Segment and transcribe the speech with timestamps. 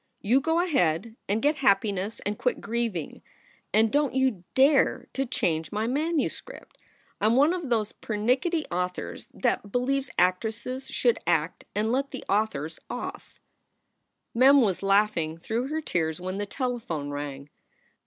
[0.23, 3.21] You go ahead and get happiness and quit grieving.
[3.71, 6.79] And don t you dare to change my manuscript.
[7.21, 12.23] I m one of those pernickety authors that believe actresses should act and let the
[12.27, 17.11] authors auth." SOULS FOR SALE 21 Mem was laughing through her tears when the telephone
[17.11, 17.49] rang.